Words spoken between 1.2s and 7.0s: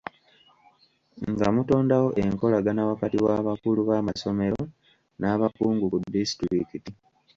Nga mutondawo enkolagana wakati w'abakulu b'amasomero n'abakungu ku disitulikiti.